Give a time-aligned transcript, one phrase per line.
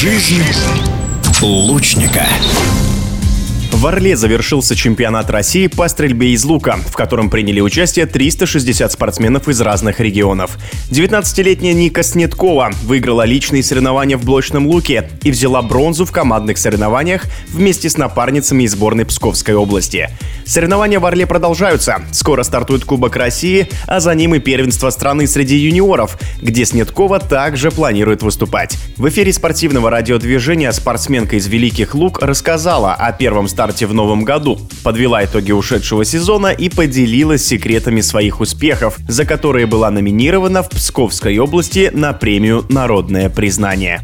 [0.00, 0.42] Жизнь
[1.42, 2.26] лучника.
[3.80, 9.48] В Орле завершился чемпионат России по стрельбе из лука, в котором приняли участие 360 спортсменов
[9.48, 10.58] из разных регионов.
[10.90, 17.24] 19-летняя Ника Снеткова выиграла личные соревнования в блочном луке и взяла бронзу в командных соревнованиях
[17.48, 20.10] вместе с напарницами из сборной Псковской области.
[20.44, 22.02] Соревнования в Орле продолжаются.
[22.12, 27.70] Скоро стартует Кубок России, а за ним и первенство страны среди юниоров, где Снеткова также
[27.70, 28.76] планирует выступать.
[28.98, 34.24] В эфире спортивного радиодвижения спортсменка из Великих Лук рассказала о первом старте старте в новом
[34.24, 40.70] году, подвела итоги ушедшего сезона и поделилась секретами своих успехов, за которые была номинирована в
[40.70, 44.00] Псковской области на премию «Народное признание».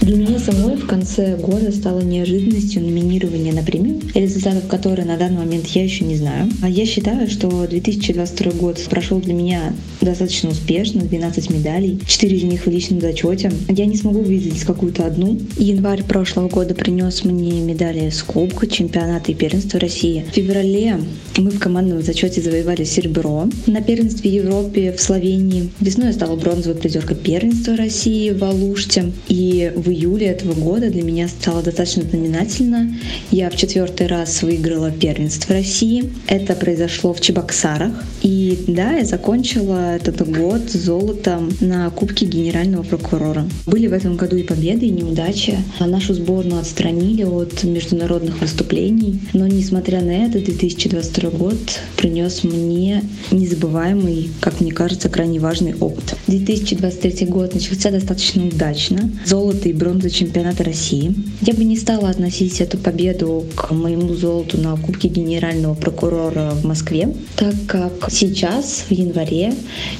[0.00, 5.38] Для меня самой в конце года стало неожиданностью номинирование на премию, результатов которой на данный
[5.38, 6.50] момент я еще не знаю.
[6.62, 12.42] А я считаю, что 2022 год прошел для меня достаточно успешно, 12 медалей, 4 из
[12.44, 13.52] них в личном зачете.
[13.68, 15.38] Я не смогу выделить какую-то одну.
[15.58, 20.24] Январь прошлого года принес мне медали с Кубка, чемпионата и первенства России.
[20.30, 20.98] В феврале
[21.36, 25.68] мы в командном зачете завоевали серебро на первенстве Европы в Словении.
[25.80, 29.12] Весной я стала бронзовой призеркой первенства России в Алуште.
[29.28, 32.94] И в июле этого года для меня стало достаточно знаменательно.
[33.30, 36.12] Я в четвертый раз выиграла первенство России.
[36.26, 37.92] Это произошло в Чебоксарах.
[38.22, 43.46] И да, я закончила этот год золотом на Кубке Генерального прокурора.
[43.66, 45.58] Были в этом году и победы, и неудачи.
[45.78, 49.20] А нашу сборную отстранили от международных выступлений.
[49.32, 51.58] Но несмотря на это, 2022 год
[51.96, 56.16] принес мне незабываемый, как мне кажется, крайне важный опыт.
[56.26, 59.10] 2023 год начался достаточно удачно.
[59.24, 61.14] Золото и бронза чемпионата России.
[61.40, 66.66] Я бы не стала относить эту победу к моему золоту на Кубке Генерального прокурора в
[66.66, 69.54] Москве, так как сейчас, в январе,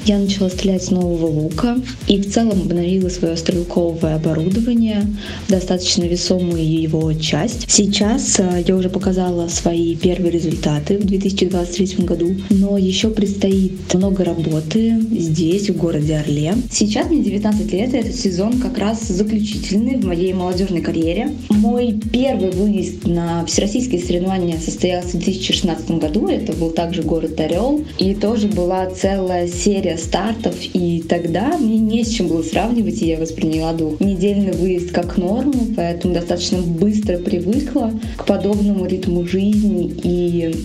[0.05, 5.07] я начала стрелять с нового лука и в целом обновила свое стрелковое оборудование,
[5.49, 7.65] достаточно весомую его часть.
[7.67, 14.23] Сейчас э, я уже показала свои первые результаты в 2023 году, но еще предстоит много
[14.23, 16.53] работы здесь, в городе Орле.
[16.71, 21.31] Сейчас мне 19 лет, и этот сезон как раз заключительный длины в моей молодежной карьере.
[21.49, 26.27] Мой первый выезд на всероссийские соревнования состоялся в 2016 году.
[26.27, 27.83] Это был также город Орел.
[27.97, 30.55] И тоже была целая серия стартов.
[30.73, 33.01] И тогда мне не с чем было сравнивать.
[33.01, 35.67] И я восприняла двухнедельный выезд как норму.
[35.75, 39.91] Поэтому достаточно быстро привыкла к подобному ритму жизни.
[40.03, 40.55] И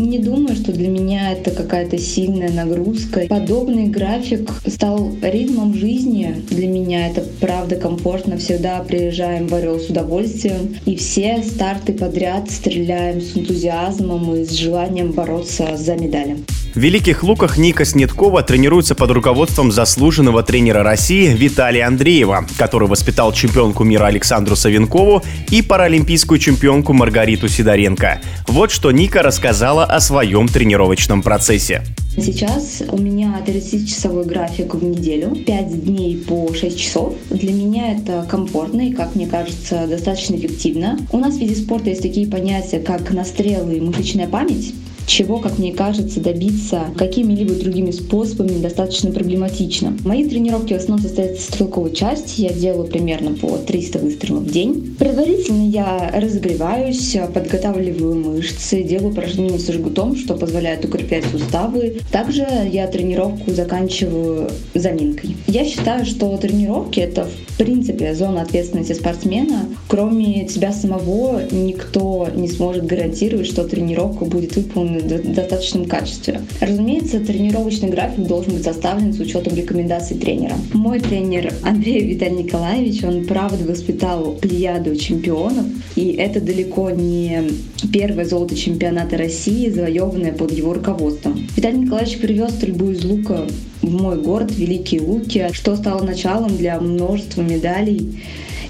[0.00, 3.26] не думаю, что для меня это какая-то сильная нагрузка.
[3.28, 6.42] Подобный график стал ритмом жизни.
[6.50, 8.36] Для меня это правда комфортно.
[8.36, 10.76] Всегда приезжаем в Орел с удовольствием.
[10.86, 16.36] И все старты подряд стреляем с энтузиазмом и с желанием бороться за медали.
[16.76, 23.32] В Великих Луках Ника Снеткова тренируется под руководством заслуженного тренера России Виталия Андреева, который воспитал
[23.32, 28.20] чемпионку мира Александру Савенкову и паралимпийскую чемпионку Маргариту Сидоренко.
[28.46, 31.82] Вот что Ника рассказала о своем тренировочном процессе.
[32.14, 37.14] Сейчас у меня 30-часовой график в неделю, 5 дней по 6 часов.
[37.30, 40.98] Для меня это комфортно и, как мне кажется, достаточно эффективно.
[41.10, 44.74] У нас в виде спорта есть такие понятия, как настрелы и мышечная память
[45.06, 49.96] чего, как мне кажется, добиться какими-либо другими способами достаточно проблематично.
[50.04, 52.42] Мои тренировки в основном состоят из стрелковой части.
[52.42, 54.96] Я делаю примерно по 300 выстрелов в день.
[54.98, 61.98] Предварительно я разогреваюсь, подготавливаю мышцы, делаю упражнения с жгутом, что позволяет укреплять суставы.
[62.10, 65.36] Также я тренировку заканчиваю заминкой.
[65.46, 69.66] Я считаю, что тренировки— это в принципе зона ответственности спортсмена.
[69.88, 76.40] Кроме тебя самого никто не сможет гарантировать, что тренировка будет выполнена в достаточном качестве.
[76.60, 80.54] Разумеется, тренировочный график должен быть составлен с учетом рекомендаций тренера.
[80.72, 87.50] Мой тренер Андрей Виталий Николаевич, он правда воспитал плеяду чемпионов, и это далеко не
[87.92, 91.46] первое золото чемпионата России, завоеванное под его руководством.
[91.56, 93.46] Виталий Николаевич привез стрельбу из лука
[93.82, 98.20] в мой город, Великие Луки, что стало началом для множества медалей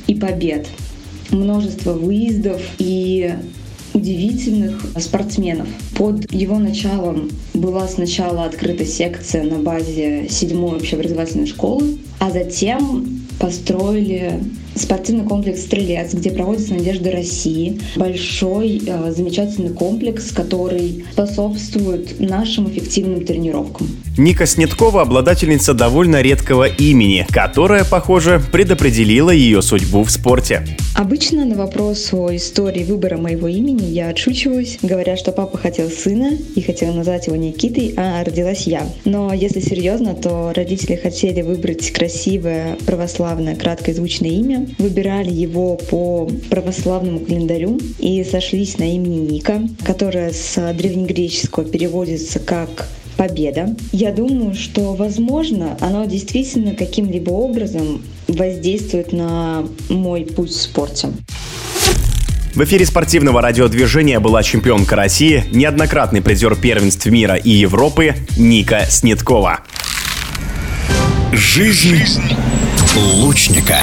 [0.06, 0.66] и побед
[1.30, 3.34] множество выездов и
[3.96, 5.68] удивительных спортсменов.
[5.96, 13.06] Под его началом была сначала открыта секция на базе седьмой общеобразовательной школы, а затем
[13.38, 14.40] построили
[14.74, 17.80] спортивный комплекс «Стрелец», где проводится «Надежда России».
[17.96, 23.88] Большой, э, замечательный комплекс, который способствует нашим эффективным тренировкам.
[24.18, 30.66] Ника Снеткова– обладательница довольно редкого имени, которое, похоже, предопределило ее судьбу в спорте.
[30.94, 36.30] Обычно на вопрос о истории выбора моего имени я отшучиваюсь, говоря, что папа хотел сына
[36.54, 38.86] и хотел назвать его Никитой, а родилась я.
[39.04, 44.66] Но если серьезно, то родители хотели выбрать красивое, православное, краткозвучное имя.
[44.78, 52.88] Выбирали его по православному календарю и сошлись на имени Ника, которое с древнегреческого переводится как
[53.18, 53.76] победа.
[53.92, 61.08] Я думаю, что, возможно, оно действительно каким-либо образом воздействует на мой путь в спорте.
[62.54, 69.60] В эфире спортивного радиодвижения была чемпионка России, неоднократный призер первенств мира и Европы Ника Снеткова.
[71.32, 72.20] Жизнь
[72.94, 73.80] лучника.